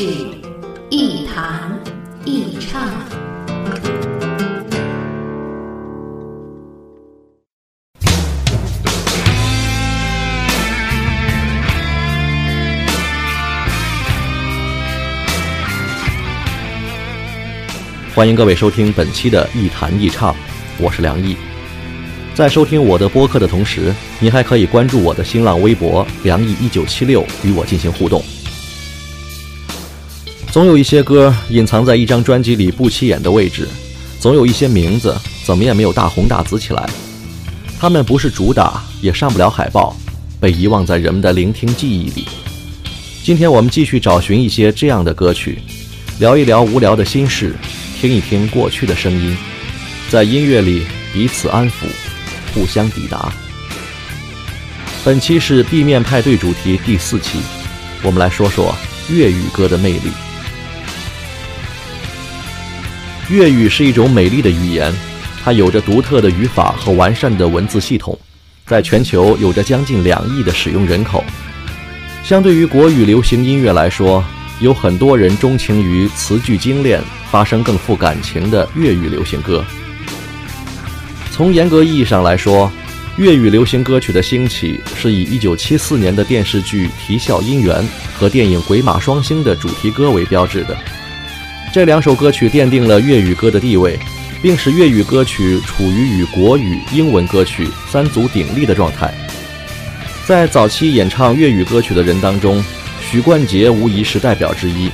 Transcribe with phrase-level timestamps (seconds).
[0.00, 0.04] 是
[0.90, 1.76] 一弹
[2.24, 2.88] 一唱。
[18.14, 20.32] 欢迎各位收听本期的《一弹一唱》，
[20.78, 21.36] 我是梁毅。
[22.36, 28.22] 在收听我的播客的同时，你还可以关注我的新浪微博“梁毅一九七六”，与我进行互动。
[30.58, 33.68] 总有一些歌隐藏在一张专辑里不起眼的位置，
[34.18, 36.90] 总有一些名字怎么也没有大红大紫起来。
[37.78, 39.96] 他们不是主打，也上不了海报，
[40.40, 42.26] 被遗忘在人们的聆听记忆里。
[43.22, 45.60] 今天我们继续找寻一些这样的歌曲，
[46.18, 47.54] 聊一聊无聊的心事，
[48.00, 49.36] 听一听过去的声音，
[50.10, 51.86] 在音乐里彼此安抚。
[52.52, 53.32] 互相抵达。
[55.04, 57.38] 本期是 B 面派对主题第四期，
[58.02, 58.74] 我们来说说
[59.08, 60.10] 粤语歌的魅力。
[63.30, 64.90] 粤语是一种美丽的语言，
[65.44, 68.18] 它有着独特的语法和完善的文字系统，
[68.66, 71.22] 在全球有着将近两亿的使用人口。
[72.24, 74.24] 相对于国语流行音乐来说，
[74.60, 79.62] 有很多人钟情于词句精炼、发声更富感情的粤语流行歌。
[81.30, 82.72] 从严格意义上来说，
[83.18, 87.76] 粤语流行歌曲的兴起是以1974年的电视剧《啼笑姻缘》
[88.18, 90.74] 和电影《鬼马双星》的主题歌为标志的。
[91.70, 93.98] 这两首歌曲奠定了粤语歌的地位，
[94.40, 99.12] 并使粤语歌曲处于与国语、英文歌曲三足鼎立的状态。
[100.26, 102.64] 在早期演唱粤语歌曲的人当中，
[103.10, 104.90] 许冠杰无疑是代表之一，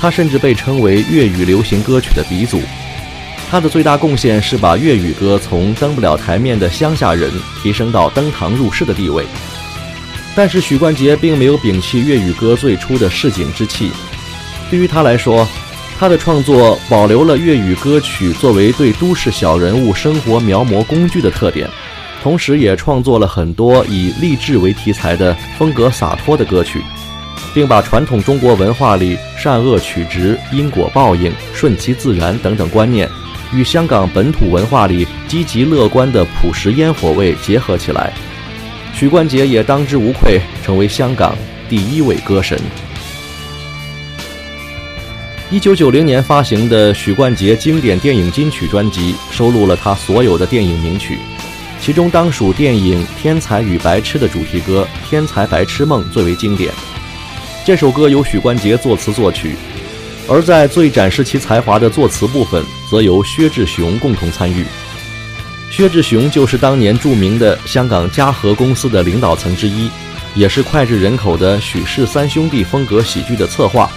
[0.00, 2.60] 他甚至被称为粤语流行歌曲的鼻祖。
[3.48, 7.30] 他的最大贡献是把粤语歌从登不了台面的乡下人
[7.62, 9.24] 提升到登堂入室的地位。
[10.34, 13.90] 但是许冠杰并没有摒弃粤语歌最初的市井之气。
[14.70, 15.48] 对于他来说，
[15.98, 21.68] 他的创作保留了粤语歌曲作为对都市小人物生活描摹工具的特点，
[22.22, 26.80] 同时也创作了很多以励志为题材的风格洒脱的歌曲，
[27.52, 33.08] 并把传统中国文化里善恶曲直、因果报应、顺其自然等等观念。
[33.52, 38.12] 与香港本土文化里积极乐观的朴实烟火味结合起来，
[38.94, 41.34] 许冠杰也当之无愧成为香港
[41.68, 42.56] 第一位歌神。
[45.50, 51.18] 一九九零年发行的许冠杰经典电影金曲专辑收录了他所有的电影名曲，
[51.80, 56.70] 其中当属电影《天才与白痴》的主题歌《天才白痴梦》最为经典。
[57.64, 59.56] 这首歌由许冠杰作词作曲。
[60.28, 64.66] 而在最展示其才华的作词部分，则由薛志雄共同参与。
[65.70, 69.88] 薛志雄就是当年著名的香港嘉禾公司的领导层之一，
[70.34, 73.90] 也是脍炙人口的许氏三兄弟风格喜剧的策划。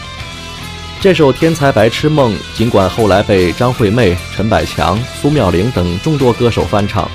[1.02, 7.10] 这首《天才白痴梦》尽管后来被张惠妹、陈百强、苏妙玲等众多歌手翻唱，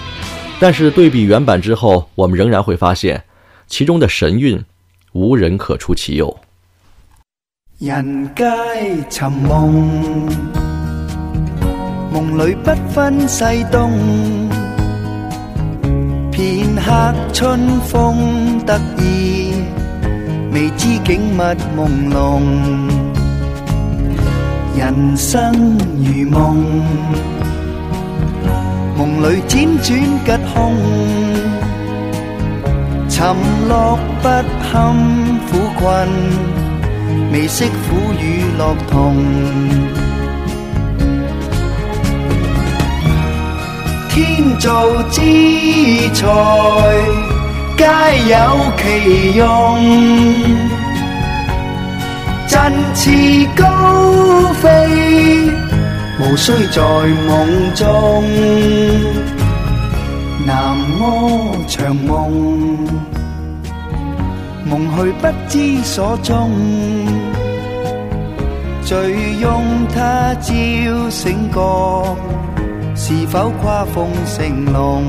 [0.58, 3.22] 但是对比原版之后，我们仍然会发现
[3.68, 4.60] 其中的神韵，
[5.12, 6.36] 无人可出其右。
[7.78, 8.44] 人皆
[9.08, 10.28] 寻梦，
[12.12, 13.88] 梦里不分西东。
[16.32, 19.54] 片刻春风得意，
[20.50, 22.95] 未知景物朦胧。
[24.76, 26.56] 人生如梦，
[28.98, 29.88] 梦里辗转
[30.22, 30.54] 吉凶，
[33.08, 33.34] 沉
[33.68, 34.28] 落不
[34.70, 34.94] 堪
[35.50, 36.06] 苦困。
[37.32, 37.72] 未识苦
[38.20, 39.16] 与乐同，
[44.10, 45.20] 天造之
[46.12, 46.20] 材
[47.78, 47.84] 皆
[48.30, 48.34] 有
[48.76, 48.84] 其
[49.36, 49.46] 用，
[52.56, 53.10] 振翅
[53.54, 54.66] 高飞
[56.18, 56.82] 无需在
[57.28, 58.24] 梦中，
[60.46, 61.04] 南柯
[61.68, 62.78] 长梦。
[64.64, 66.50] 梦去不知所踪，
[68.82, 69.62] 醉拥
[69.94, 72.16] 他朝醒觉，
[72.96, 75.04] 是否跨凤成龙？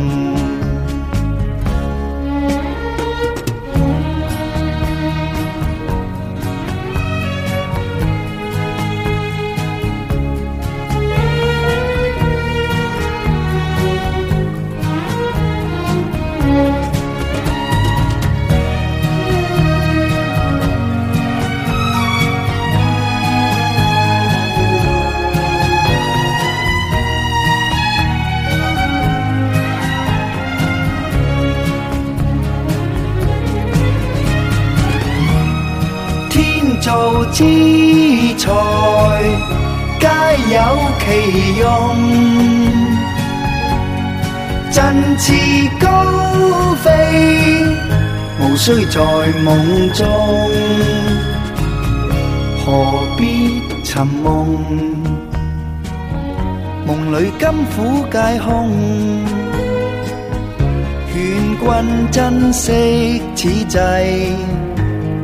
[37.32, 37.44] 之
[38.38, 38.46] 才，
[40.00, 40.08] 皆
[40.54, 40.58] 有
[41.00, 41.06] 其
[41.60, 41.64] 用。
[44.72, 44.78] 振
[45.18, 45.34] 翅
[45.80, 45.86] 高
[46.84, 46.86] 飞，
[48.40, 49.00] 无需在
[49.44, 50.06] 梦中，
[52.64, 52.66] 何
[53.18, 54.58] 必寻梦？
[56.86, 56.90] 梦
[57.20, 58.72] 里甘苦皆空。
[61.12, 61.18] 劝
[61.60, 63.78] 君珍惜此际，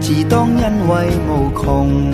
[0.04, 2.12] 自当欣慰无穷，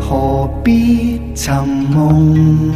[0.00, 1.52] 何必寻
[1.90, 2.72] 梦？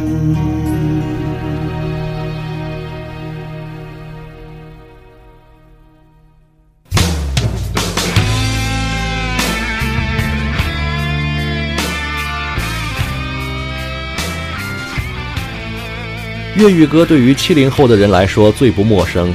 [16.56, 19.34] 粤语歌对于七零后的人来说最不陌生。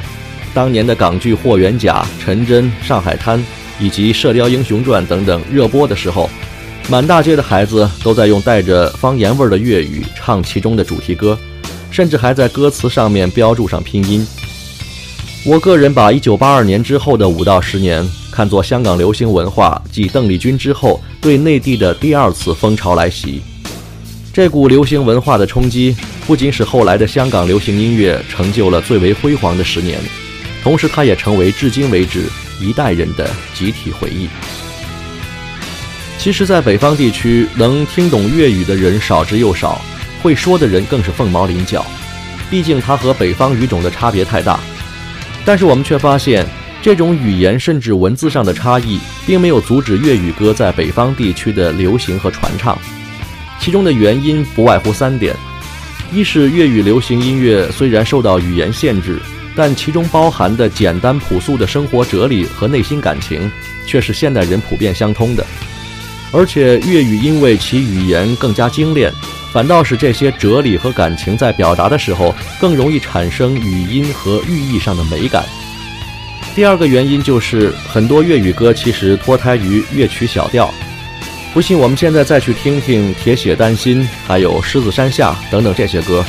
[0.54, 3.40] 当年的港剧《霍元甲》《陈真》《上海滩》
[3.84, 6.30] 以及《射雕英雄传》等等热播的时候，
[6.88, 11.38] 满大街的孩子都在用带着方言味儿的粤语唱其中的主题歌，
[11.92, 14.26] 甚至还在歌词上面标注上拼音。
[15.46, 23.42] 我个人把1982年之后的五到十年看作香港流行文化继邓丽君之后对内地的第二次风潮来袭。
[24.32, 25.94] 这股流行文化的冲击，
[26.26, 30.00] 不仅使后来的香港流行音乐成就了最为辉煌的十年，
[30.64, 32.24] 同时它也成为至今为止
[32.64, 34.30] 一代人的集体回忆。
[36.18, 39.82] 其实，在北方地区，能听懂粤语的人少之又少，
[40.22, 41.86] 会说的人更是凤毛麟角。
[42.50, 44.60] 毕竟它和北方语种的差别太大。
[45.44, 46.46] 但是我们却发现，
[46.82, 52.78] 这种语言甚至文字上的差异，并没有阻止粤语歌在北方地区的流行和传唱。
[53.60, 55.36] 其中的原因不外乎三点：
[56.14, 59.20] 一是粤语流行音乐虽然受到语言限制，
[59.56, 63.52] 但其中包含的简单朴素的生活哲理和内心感情，
[63.86, 65.44] 却是现代人普遍相通的；
[66.32, 69.12] 而且粤语因为其语言更加精炼，
[69.52, 75.44] 反倒是这些哲理和感情在表达的时候更容易产生语音和寓意上的美感。
[76.56, 80.74] 第二个原因就是很多粤语歌其实脱胎于乐曲小调。
[81.54, 86.26] 不信，我们现在再去听听《铁血丹心》，还有《狮子山下》等等这些歌，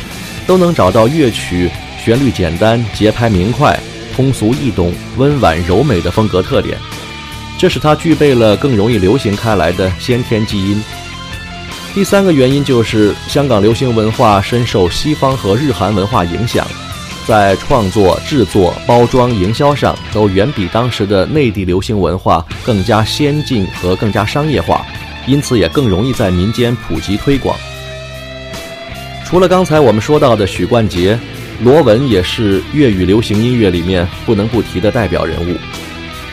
[0.46, 1.70] 都能找到乐曲
[2.04, 3.74] 旋律简单、节拍明快、
[4.14, 6.76] 通俗易懂、温婉柔美的风格特点。
[7.56, 10.84] 这使它具备了更容易流行开来的先天基因。
[11.94, 16.66] 第三个原因就是香港流行文化深受西方和日韩文化影响，
[17.26, 24.84] 在创作、制作、包装、营销上都远比当时的内地流行文化更加先进和更加商业化。
[25.26, 27.56] 因此也更容易在民间普及推广。
[29.24, 31.18] 除了刚才我们说到的许冠杰，
[31.62, 35.56] 罗文也是粤语流行音乐里面不能不提的代表人物。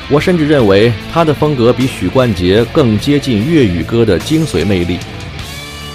[0.10, 4.98] 我甚至认为他的风格比许冠杰更接近粤语歌的精髓魅力，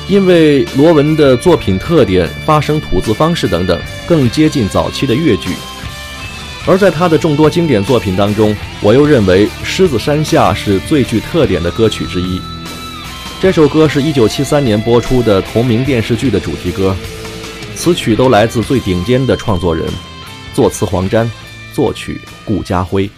[0.09, 5.51] 因为罗文的作品特点、发声吐字方式等等更接近早期的粤剧。
[6.67, 12.41] 而在他的众多经典作品当中，我又认为《狮子山下》是最具特点的歌曲之一。
[13.39, 16.97] 这首歌是一九七三年播出的同名电视剧的主题歌，
[17.77, 19.87] 词曲都来自最顶尖的创作人，
[20.55, 21.31] 作词黄沾，
[21.75, 23.09] 作曲顾家辉。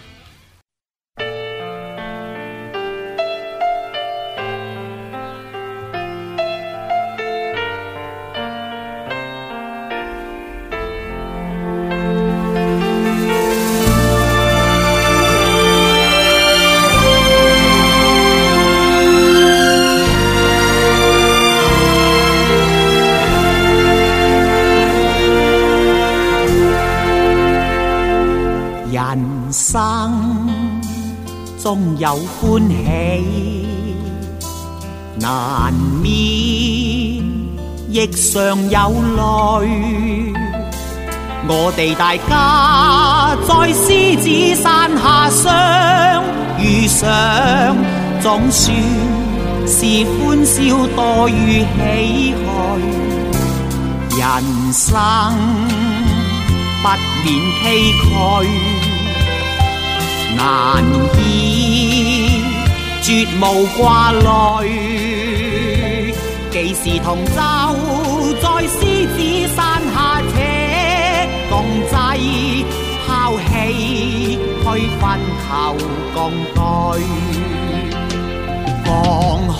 [38.88, 39.20] 有泪。
[41.46, 44.26] 我哋大家在狮子
[44.62, 45.44] 山下相
[46.58, 47.06] 遇上，
[48.22, 48.74] 总算
[49.66, 49.76] 是
[50.06, 50.56] 欢笑
[50.96, 52.40] 多于唏嘘。
[54.18, 54.22] 人
[54.72, 54.88] 生
[56.82, 56.88] 不
[57.24, 57.26] 免
[57.60, 57.64] 崎
[58.02, 58.10] 岖。
[60.36, 60.40] 难
[61.18, 62.42] 以
[63.02, 63.44] 绝无
[63.76, 64.66] 挂虑，
[66.50, 67.40] 既是同舟
[68.40, 68.76] 在狮
[69.06, 69.18] 子
[69.54, 69.58] 山
[69.92, 69.96] 下
[70.32, 70.36] 且
[71.50, 71.52] 共
[71.88, 71.92] 济，
[73.06, 73.48] 抛弃
[74.62, 74.66] 去
[74.98, 75.02] 分
[75.44, 75.48] 求
[76.14, 76.16] 共
[76.54, 76.58] 对，
[78.84, 78.86] 放
[79.56, 79.58] 开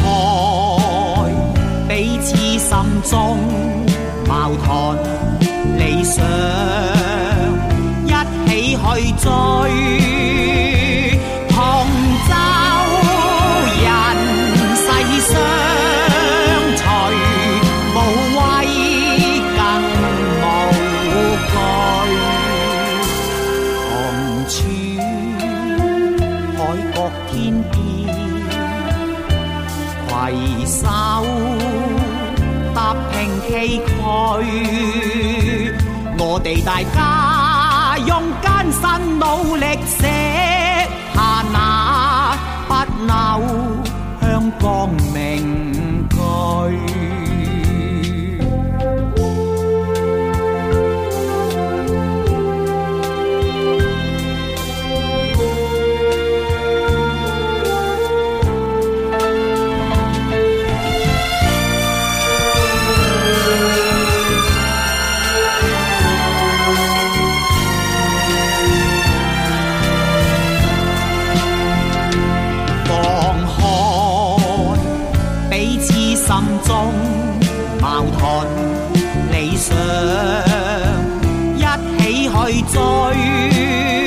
[1.89, 2.27] 彼此
[2.59, 2.69] 心
[3.11, 3.11] 中
[4.29, 4.31] 矛
[4.65, 4.67] 盾
[5.79, 6.17] 理想，
[8.07, 8.09] 一
[8.49, 8.87] 起去
[9.23, 9.27] 追。
[27.31, 27.75] 天边，
[30.09, 30.87] 携手
[32.75, 33.12] 踏平
[33.47, 34.03] 崎岖。
[36.21, 38.11] 我哋大家用
[38.43, 38.83] 艰辛
[39.19, 39.65] 努力
[39.99, 40.03] 成
[82.11, 83.98] 你去追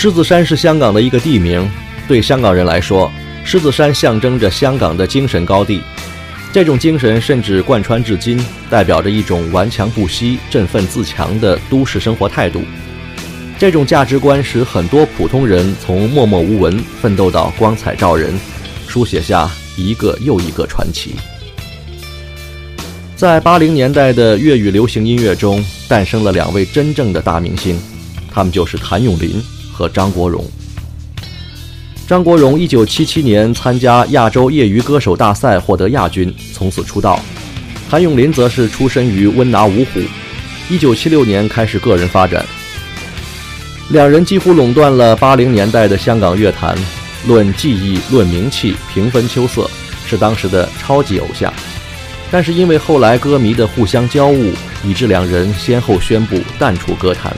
[0.00, 1.68] 狮子山是香港的一个地名，
[2.06, 3.10] 对香港人来说，
[3.42, 5.82] 狮子山象征着香港的精神高地。
[6.52, 8.40] 这种精神甚至贯穿至今，
[8.70, 12.62] 代表着一种顽强不息、振奋自强的都市生活态度。
[13.58, 18.32] 这种价值观使很多普通人从默默无闻奋斗到光彩照人，
[18.86, 21.16] 书写下一个又一个传奇。
[23.16, 27.76] 在八零年代的粤语流行音乐中，诞生了两位真正的大明星，
[28.32, 29.42] 他们就是谭咏麟。
[29.78, 30.44] 和张国荣。
[32.08, 37.20] 张国荣一九七七年参加亚洲业余歌手大赛获得亚军，从此出道。
[37.88, 40.00] 谭咏麟则是出身于温拿五虎，
[40.68, 42.44] 一九七六年开始个人发展。
[43.90, 46.76] 两人几乎垄断了八零年代的香港乐坛，
[47.28, 49.70] 论技艺、论名气，平分秋色，
[50.08, 51.52] 是当时的超级偶像。
[52.32, 54.52] 但是因为后来歌迷的互相交恶，
[54.84, 57.34] 以致两人先后宣布淡出歌坛。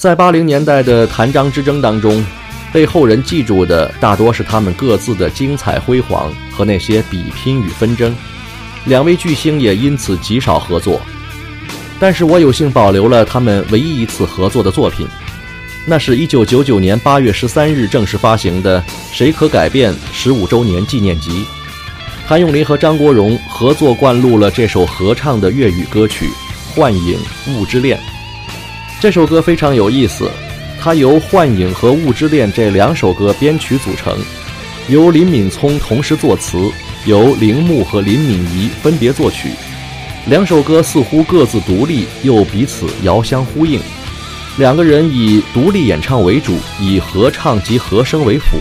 [0.00, 2.24] 在八零年代的谭张之争当中，
[2.72, 8.16] 被后人记住的大多是他们各自的精彩辉煌和那些比拼与纷争。
[8.86, 10.98] 两位巨星也因此极少合作。
[11.98, 15.06] 但是我有幸保留了他们唯一一次合作的作品，
[15.84, 18.80] 那是一九九九年八月十三日正式发行的
[19.12, 21.44] 《谁可改变》十五周年纪念集。
[22.26, 26.24] 谭咏麟和张国荣合作灌录了这首合唱的粤语歌曲
[26.74, 27.98] 《幻影雾之恋》。
[29.00, 30.30] 这首歌非常有意思，
[30.78, 34.14] 它由《幻影》和《雾之恋》这两首歌编曲组成，
[34.90, 36.70] 由林敏聪同时作词，
[37.06, 39.52] 由铃木和林敏怡分别作曲。
[40.26, 43.80] 两首歌似乎各自独立，又彼此遥相呼应。
[44.58, 48.58] 两个人以独立演唱为主，以合唱及和声为辅。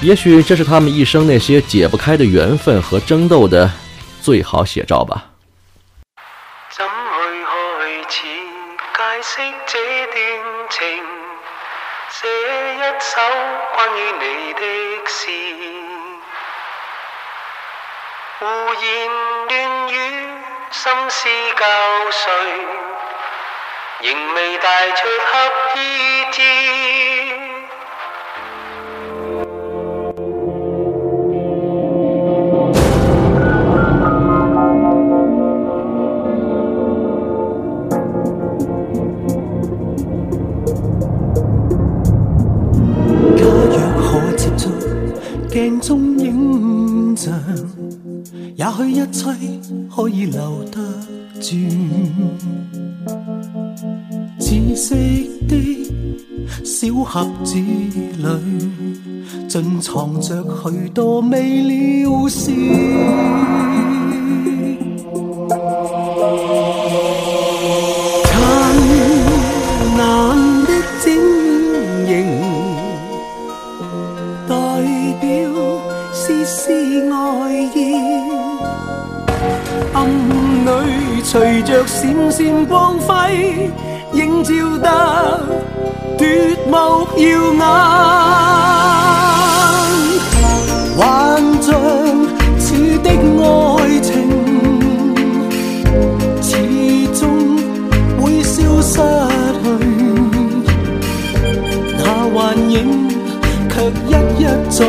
[0.00, 3.68] 也许这是他们一生那些解不开的缘分和争斗的
[4.22, 5.33] 最好写照吧。
[9.34, 10.16] 解释这段
[10.70, 11.04] 情，
[12.08, 13.20] 写一首
[13.74, 14.60] 关于你的
[15.06, 15.18] 诗。
[18.38, 19.10] 胡言
[19.48, 19.94] 乱语，
[20.70, 21.66] 心思交
[22.10, 22.30] 瘁，
[24.02, 25.80] 仍未带出刻意
[26.30, 27.53] 字。
[45.54, 47.32] 镜中影像，
[48.56, 49.30] 也许一切
[49.88, 50.80] 可以留得
[51.40, 51.56] 住。
[54.40, 54.96] 紫色
[55.46, 55.54] 的
[56.64, 58.26] 小盒子里，
[59.46, 62.50] 尽藏着许多未了事。
[82.36, 83.70] 线光辉，
[84.12, 84.88] 映照得
[86.18, 86.26] 夺
[86.66, 86.74] 目
[87.16, 87.62] 耀眼。
[90.96, 91.00] 幻
[91.62, 91.70] 象
[92.58, 93.42] 似的爱
[94.00, 94.10] 情，
[96.42, 96.50] 始
[97.14, 97.22] 终
[98.20, 98.92] 会消失
[99.62, 99.64] 去。
[101.96, 102.02] 那
[102.34, 102.34] 幻
[102.68, 102.74] 影
[103.70, 103.74] 却
[104.08, 104.10] 一
[104.40, 104.82] 一再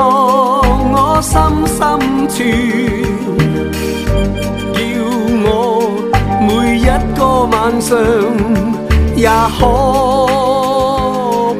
[0.00, 1.32] 我心
[1.66, 1.78] 深
[2.28, 2.36] 处，
[4.74, 4.78] 叫
[5.44, 5.46] 我
[6.46, 6.80] 每一
[7.16, 7.88] 个晚上
[9.16, 9.26] 也
[9.58, 9.60] 可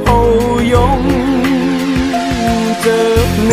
[0.04, 0.08] 抱
[0.62, 0.72] 拥
[2.82, 2.84] 着
[3.48, 3.50] 你。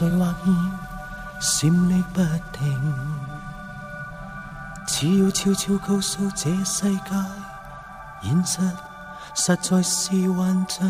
[0.00, 0.54] 碎或现，
[1.40, 2.22] 闪匿不
[2.56, 2.58] 停。
[4.86, 7.00] 只要悄悄告诉这世界，
[8.22, 8.62] 现实
[9.34, 10.88] 实在是幻象。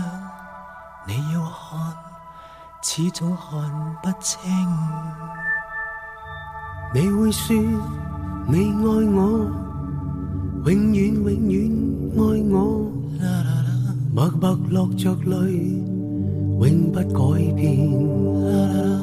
[1.09, 1.93] 你要看，
[2.83, 4.39] 始终看不清。
[6.95, 7.57] 你会说
[8.47, 9.51] 你爱我。
[10.67, 11.69] 永远永远
[12.15, 12.19] 爱
[12.49, 12.93] 我，
[14.15, 15.35] 默默落着泪，
[16.61, 19.00] 永不改变。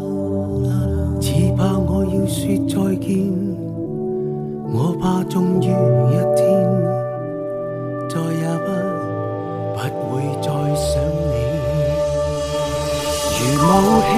[1.28, 3.08] 只怕我要说再见，
[4.72, 6.42] 我怕终于一天，
[8.10, 8.68] 再也不
[9.76, 10.88] 不会再想
[11.28, 11.36] 你。
[13.44, 14.10] 如雾气，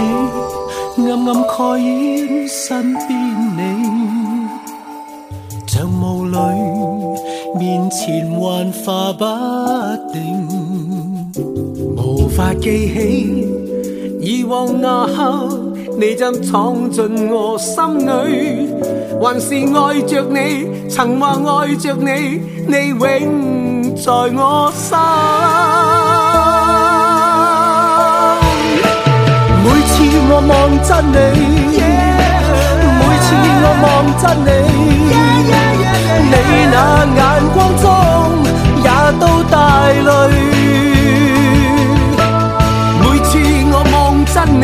[1.01, 3.09] 暗暗盖掩身边
[3.57, 3.59] 你，
[5.65, 6.37] 像雾里。
[7.57, 9.25] 面前幻化不
[10.13, 10.13] 定，
[11.97, 13.47] 无法记起
[14.21, 15.68] 以往那刻，
[15.99, 17.75] 你怎闯进我心
[18.07, 18.69] 里？
[19.21, 23.01] 还是爱着你，曾话爱着你，你永
[23.97, 24.97] 在我心。
[29.61, 29.91] 每次
[30.29, 30.49] 我望
[30.87, 31.17] 真你，
[32.95, 33.27] 每次
[33.59, 33.85] 我望
[34.21, 34.49] 真你。
[36.31, 36.33] 你
[36.71, 36.75] 那
[37.17, 37.19] 眼
[37.53, 37.83] 光中
[38.85, 38.87] 也
[39.19, 39.53] 都带
[40.07, 40.09] 泪，
[43.01, 43.29] 每次
[43.73, 44.63] 我望真你，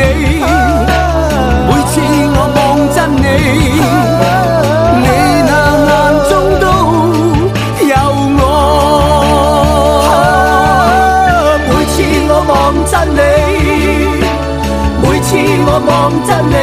[3.46, 5.08] 你
[5.48, 5.52] 那
[5.86, 5.92] 眼
[6.30, 6.32] 中
[7.88, 7.94] 有
[8.40, 8.44] 我。
[11.68, 11.96] 每次
[12.28, 12.54] 我望
[12.90, 13.20] 真你，
[15.02, 15.30] 每次
[15.66, 15.90] 我望
[16.26, 16.54] 真你，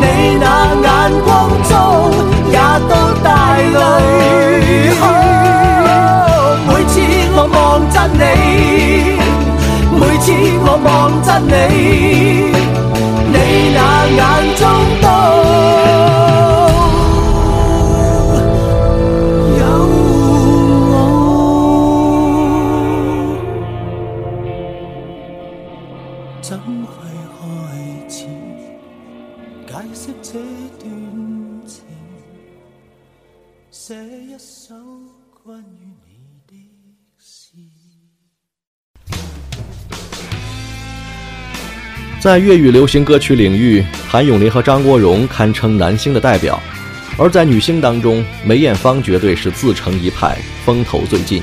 [0.00, 0.02] 你
[0.40, 0.44] 那
[0.82, 0.88] 眼
[1.24, 1.28] 光
[1.68, 1.72] 中。
[2.50, 2.92] 也都
[3.22, 3.28] 带
[3.62, 3.78] 泪，
[6.66, 6.92] 每次
[7.32, 7.56] 我望
[7.92, 8.20] 真你，
[9.94, 10.26] 每次
[10.64, 10.88] 我望
[11.22, 11.52] 真你，
[13.32, 13.34] 你
[13.72, 13.78] 那
[14.16, 14.18] 眼
[14.56, 14.62] 中
[26.50, 26.58] 怎
[28.08, 28.26] 去
[29.68, 30.32] 开始解释这
[30.80, 30.90] 段
[31.64, 31.84] 情？
[33.70, 34.74] 写一首
[35.44, 36.54] 关于你的
[37.20, 37.52] 诗
[42.18, 46.58] 在粤语流行歌曲领域，谭咏麟和张国荣堪称男星的代表；
[47.16, 51.40] 而在女星当中，梅艳芳绝对是自成一派，风头最劲。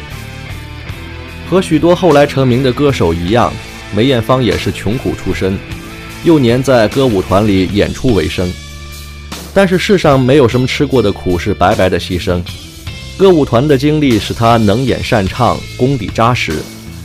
[1.50, 3.54] 和许多后来成名的歌手一样，
[3.96, 5.58] 梅艳芳也是穷苦出身，
[6.24, 8.52] 幼年在歌舞团里演出为生。
[9.54, 12.44] 但是世上没有什么吃过的苦是白白的牺牲，
[13.18, 16.54] 歌舞团的经历使她能演善唱，功底扎实。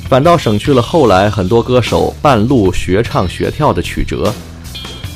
[0.09, 4.31] 反倒省去了后来很多歌手半路学唱学跳的曲折，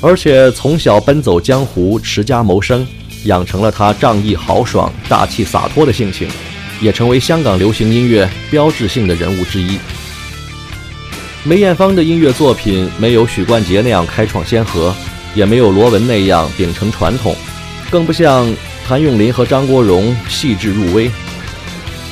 [0.01, 2.87] 而且从小奔走江湖、持家谋生，
[3.25, 6.27] 养成了他仗义豪爽、大气洒脱的性情，
[6.81, 9.79] 也成为香港流行音乐标志性的人物之一。
[11.49, 14.93] 梅艳芳的音乐作品没有许冠杰那样开创先河，
[15.33, 17.37] 也没有罗文那样秉承传统，
[17.89, 18.53] 更不像
[18.85, 21.09] 谭咏麟和张国荣细致入微。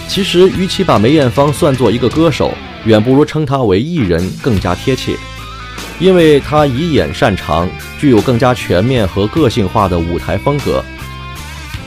[0.07, 5.17] 其实，与其把梅艳芳算作一个歌手，远不如称她为艺人更加贴切，
[5.99, 7.69] 因为她以演擅长，
[7.99, 10.85] 具有更加全面和个性化的舞台风格。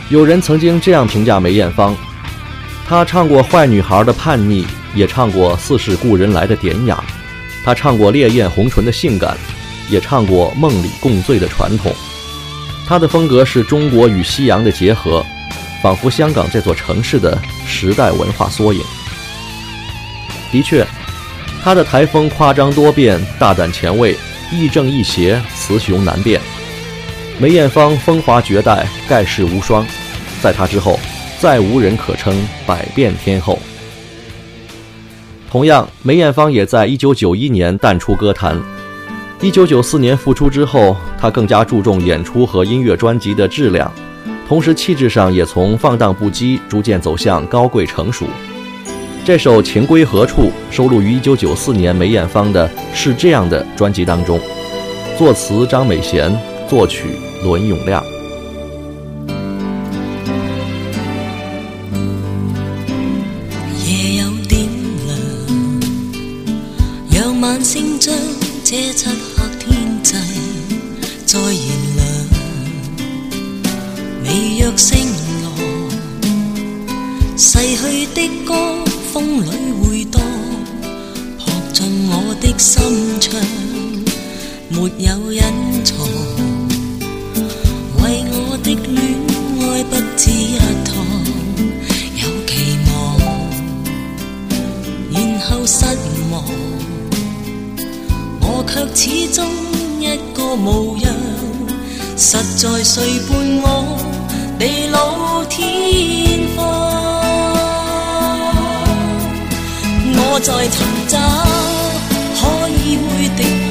[0.09, 1.95] 有人曾经这样评价梅艳芳：
[2.85, 6.97] 她唱过坏女孩的叛逆，也唱过似是故人来的典雅；
[7.63, 9.37] 他唱过烈焰红唇的性感，
[9.89, 11.93] 也唱过梦里共醉的传统。
[12.87, 15.25] 他的风格是中国与西洋的结合，
[15.81, 18.81] 仿佛香港这座城市的时代文化缩影。
[20.51, 20.85] 的确，
[21.63, 24.17] 他的台风夸张多变、大胆前卫、
[24.51, 26.39] 亦正亦邪、雌雄难辨。
[27.37, 29.85] 梅艳芳风华绝代、盖世无双，
[30.41, 30.99] 在她之后。
[31.39, 33.59] 再无人可称百变天后。
[35.57, 38.55] 同样，梅艳芳也在1991年淡出歌坛。
[39.41, 43.91] 1994年复出之后，她更加注重演出和音乐专辑的质量，
[44.47, 48.27] 同时气质上也从放荡不羁逐渐走向高贵成熟。
[49.25, 54.39] 这首《情归何处》收录于1994年梅艳芳的《是这样的》专辑当中，
[55.17, 56.31] 作词张美贤，
[56.69, 57.05] 作曲
[57.43, 58.03] 伦永亮。
[68.97, 69.67] 漆黑天
[70.01, 70.11] 际
[71.27, 71.53] 再燃
[71.95, 72.01] 亮，
[74.23, 74.27] 微
[74.59, 74.97] 弱声
[75.43, 75.45] 浪，
[77.37, 78.49] 逝去的歌
[79.13, 79.47] 风里
[79.83, 80.19] 回荡，
[81.37, 81.77] 扑进
[82.09, 82.81] 我的心
[83.19, 83.39] 窗，
[84.69, 85.43] 没有隐
[85.83, 85.95] 藏，
[88.01, 88.97] 为我的恋
[89.61, 90.89] 爱不止一趟，
[92.15, 92.51] 有期
[92.89, 92.91] 望，
[95.13, 96.26] 然后失望。
[98.99, 99.45] 始终
[100.01, 101.13] 一个模样，
[102.17, 103.95] 实在谁伴我
[104.57, 106.65] 地老天荒？
[110.17, 110.75] 我在寻
[111.07, 111.15] 找
[112.39, 113.07] 可以会
[113.37, 113.69] 的胸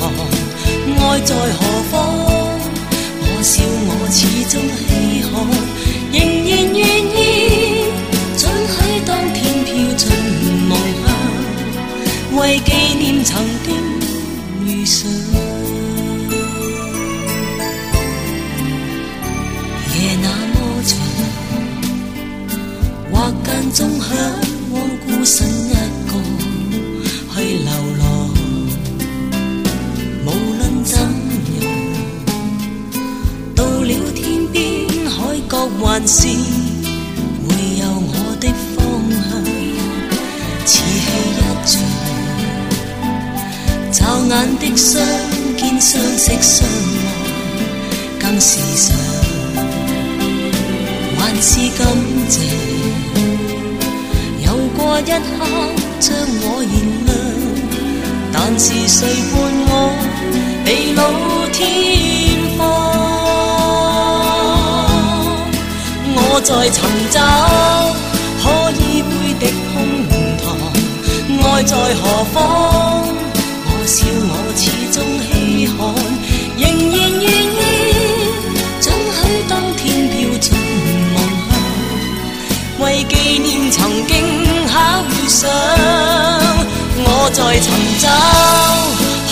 [1.02, 1.60] 爱在何
[1.92, 1.94] 方？
[3.20, 4.54] 我笑我始终
[4.88, 4.88] 稀
[5.28, 5.34] 罕，
[6.12, 6.16] 仍
[6.48, 6.80] 然愿
[35.80, 36.26] 还是
[37.46, 38.10] 会有我
[38.40, 38.76] 的方
[39.10, 39.20] 向。
[40.64, 40.74] 似戏
[41.32, 41.74] 一场。
[43.92, 44.92] 骤眼的相
[45.56, 46.70] 见相识相爱，
[48.20, 48.84] 更是常，
[51.16, 51.80] 还是感
[52.28, 52.34] 谢
[54.44, 55.10] 有过一刻
[55.98, 56.06] 将
[56.42, 56.74] 我燃
[57.06, 57.08] 亮，
[58.32, 58.98] 但是谁
[59.32, 59.34] 伴
[59.68, 59.70] 我
[60.64, 61.00] 地老
[61.52, 61.60] 天
[66.46, 66.80] 在寻
[67.10, 67.18] 找
[68.40, 69.74] 可以会的胸
[70.38, 70.46] 膛，
[71.42, 72.38] 爱在何方？
[73.64, 75.76] 我笑我始终稀罕，
[76.56, 77.58] 仍然愿意
[78.80, 80.46] 准许当天飘进
[81.12, 81.16] 梦
[81.48, 81.50] 乡，
[82.78, 84.14] 为纪念曾经
[84.68, 85.50] 巧遇上。
[86.98, 87.66] 我在寻
[87.98, 88.04] 找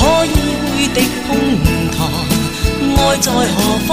[0.00, 0.28] 可以
[0.66, 0.98] 会的
[1.28, 1.30] 胸
[1.94, 1.96] 膛，
[2.98, 3.92] 爱在何方？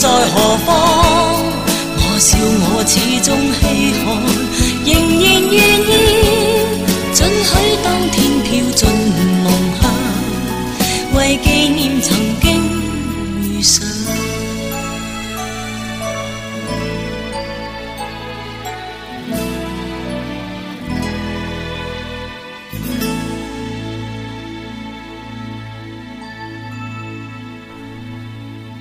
[0.00, 0.72] 在何方？
[1.98, 2.38] 我笑
[2.72, 3.36] 我始终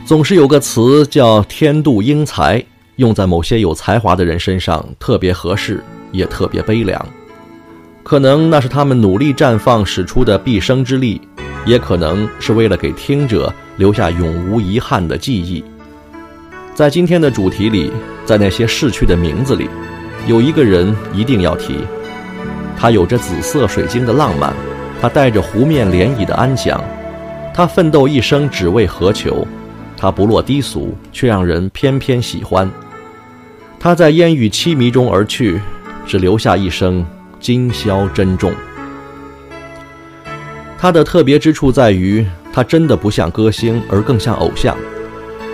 [0.10, 2.66] 总是有个词叫“天妒英才”，
[2.98, 7.00] 用在某些有才华的人身上特别合适，也特别悲凉。
[8.02, 11.22] 可能那是他们努力绽放使出的毕生之力，
[11.64, 15.64] 也可能是为了给听者留下永无遗憾的记忆。
[16.74, 17.92] 在今天的主题里，
[18.26, 19.70] 在那些逝去的名字里，
[20.26, 21.76] 有一个人一定要提。
[22.76, 24.56] 他有着紫色水晶的浪漫，
[25.00, 26.84] 他带着湖面涟漪的安详，
[27.54, 29.48] 他奋斗一生只为何求？
[30.02, 32.72] 他不落低俗，却让人偏偏喜欢。
[33.78, 35.60] 他在烟雨凄迷中而去，
[36.08, 37.06] 只留下一声
[37.38, 38.54] 今宵珍重。
[40.78, 44.74] 他的特别之处在于，他真的不像歌星，而更像偶像。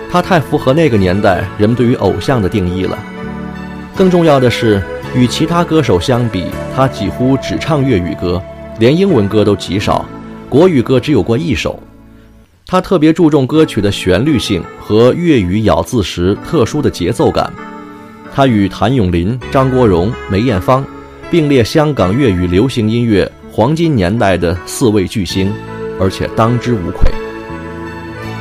[0.08, 2.96] 他太符合那个年代人们对于偶像的定义了。
[3.96, 4.80] 更重要的是，
[5.12, 8.40] 与其他歌手相比，他几乎只唱粤语歌，
[8.78, 10.04] 连英文歌都极少，
[10.48, 11.82] 国语歌只有过一首。
[12.68, 17.52] 他特别注重歌曲的旋律性和粤语咬字时特殊的节奏感。
[18.34, 20.84] 他与谭咏麟、张国荣、梅艳芳
[21.30, 25.52] 并列香港粤语流行音乐黄金年代的四位巨星，
[26.00, 27.08] 而且当之无愧。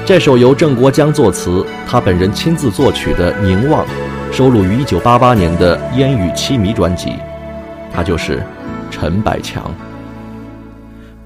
[0.08, 3.86] 这首由郑国江作词，他本人亲自作曲的《凝望》，
[4.32, 7.14] 收录于1988年的《烟雨凄迷》专辑。
[7.94, 8.42] 他就是
[8.90, 9.72] 陈百强。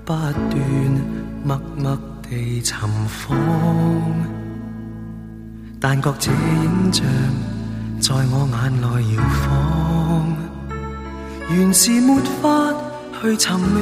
[0.03, 0.33] 不断
[1.43, 1.97] 默默
[2.29, 3.35] 地寻访，
[5.79, 7.03] 但觉这影像
[7.99, 10.37] 在我眼内摇晃，
[11.49, 12.71] 原是没法
[13.19, 13.81] 去寻觅，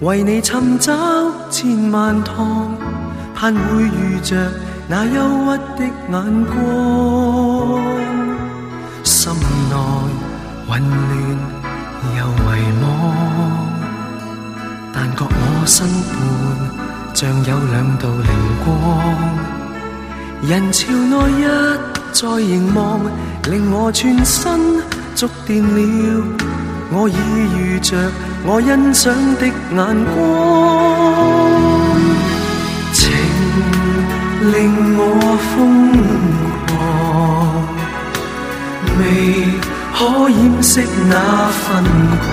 [0.00, 0.92] 为你寻找
[1.48, 2.76] 千万趟。
[3.34, 4.52] 盼会遇着
[4.86, 6.52] 那忧郁的眼光，
[9.02, 9.32] 心
[9.70, 9.74] 内
[10.68, 11.10] 混乱
[12.18, 12.46] 又迷
[12.82, 12.84] 惘，
[14.92, 16.69] 但觉我身畔
[17.20, 18.30] 像有两道灵
[18.64, 18.66] 光。
[20.40, 21.44] 人潮内一
[22.12, 22.98] 再凝望，
[23.50, 24.58] 令我全身
[25.14, 26.24] 触电了。
[26.90, 27.14] 我已
[27.58, 28.10] 遇着
[28.46, 29.54] 我欣赏的眼
[30.16, 30.16] 光。
[32.94, 33.12] 情
[34.50, 35.58] 令我疯
[36.68, 36.72] 狂，
[38.98, 39.02] 未
[39.92, 39.98] 可
[40.30, 40.72] 掩饰
[41.10, 41.14] 那
[41.52, 41.84] 份
[42.24, 42.30] 狂。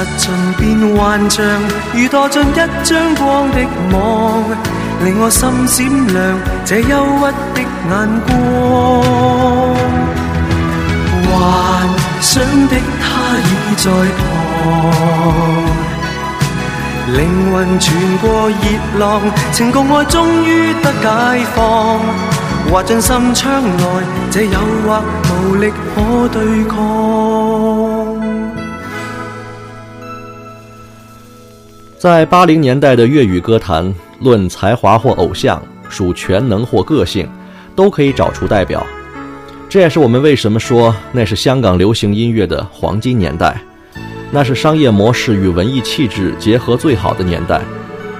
[0.00, 1.44] 实尽变幻象，
[1.92, 3.56] 如堕进一张光的
[3.92, 4.42] 网，
[5.04, 5.76] 令我心闪
[6.14, 6.38] 亮。
[6.64, 7.22] 这忧郁
[7.54, 7.90] 的眼
[8.26, 8.28] 光，
[11.26, 11.30] 幻
[12.20, 13.04] 想的他
[13.44, 13.84] 已在
[14.16, 14.20] 旁。
[17.12, 17.18] 灵
[17.52, 17.88] 魂传
[18.22, 18.54] 过热
[18.98, 19.20] 浪，
[19.52, 20.48] 情共爱终于
[20.82, 21.06] 得解
[21.54, 21.58] 放。
[22.70, 23.84] 滑进心窗内，
[24.30, 26.78] 这诱惑无力可对抗。
[32.00, 37.28] 在八零年代的粤语歌坛，论才华或偶像，属全能或个性，
[37.76, 38.82] 都可以找出代表。
[39.68, 43.54] 这也是我们为什么说那是香港流行音乐的黄金年代。
[44.30, 47.60] 那是商业模式与文艺气质结合最好的年代，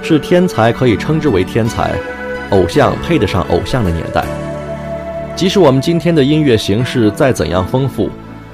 [0.02, 1.94] 是天才可以称之为天才，
[2.50, 4.22] 偶像配得上偶像的年代。
[5.34, 8.10] 即使我们今天的音乐形式再怎样丰富，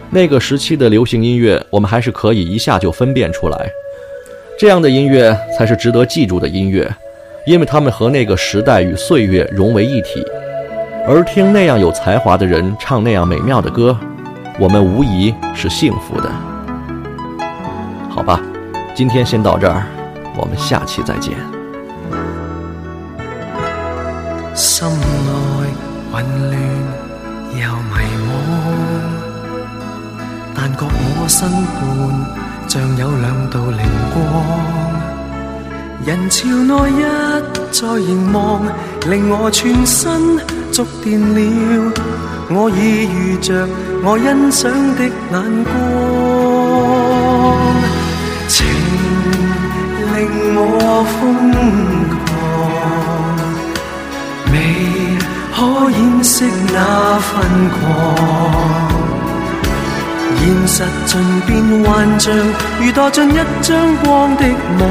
[0.09, 3.69] 那个时期的流行音乐，我们还是可以一下就分辨出来。
[4.59, 6.91] 这样的音乐才是值得记住的音乐，
[7.45, 10.25] 因为他们和那个时代与岁月融为一体。
[11.07, 13.95] 而听那样有才华的人唱那样美妙的歌，
[14.59, 16.31] 我们无疑是幸福的。
[18.09, 18.41] 好吧，
[18.95, 19.85] 今天先到这儿，
[20.39, 21.35] 我们下期再见。
[24.55, 25.69] 心内
[26.11, 26.59] 混乱
[27.53, 27.61] 又
[27.93, 28.33] 迷惘，
[30.55, 32.46] 但觉我身畔
[32.77, 33.81] 像有两道灵
[34.13, 34.21] 光。
[36.05, 37.03] 人潮内一
[37.73, 38.63] 再凝望，
[39.09, 40.39] 令我全身
[40.71, 41.41] 触电了。
[42.51, 43.67] 我已遇着
[44.05, 45.73] 我欣赏的眼光。
[48.47, 48.55] 情
[50.15, 50.21] 令
[50.55, 51.19] 我疯
[52.27, 52.37] 狂，
[54.53, 54.55] 未
[55.57, 55.57] 可
[55.93, 57.33] 掩饰那份
[57.71, 58.86] 狂。
[60.67, 62.35] 现实尽变幻象，
[62.81, 64.43] 如堕进一张光的
[64.81, 64.85] 网，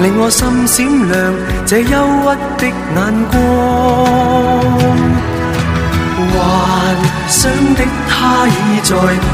[0.00, 1.34] 令我心闪亮。
[1.66, 1.86] 这忧
[2.22, 2.24] 郁
[2.56, 2.98] 的眼
[3.30, 3.32] 光，
[6.32, 6.36] 幻
[7.28, 7.38] 想
[7.74, 8.12] 的他
[8.48, 8.90] 已在
[9.26, 9.28] 旁。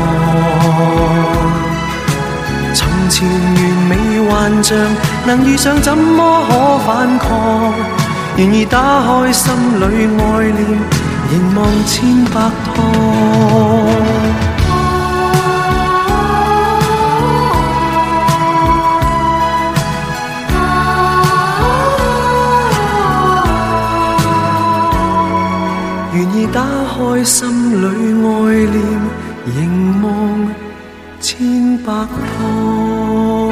[2.75, 2.79] 从
[3.09, 3.91] 前完美
[4.29, 4.31] 幻
[4.65, 4.77] 象，
[5.27, 6.51] 能遇上怎么可
[6.85, 7.29] 反抗？
[8.37, 8.75] 然而打
[9.07, 9.45] 开心
[9.81, 9.83] 里
[10.19, 10.21] 爱
[10.53, 10.59] 念，
[11.31, 11.95] 凝望千
[12.35, 12.35] 百
[12.75, 12.77] 趟。
[26.97, 28.77] 开心里爱念
[29.45, 30.49] 凝望
[31.21, 33.46] 千百趟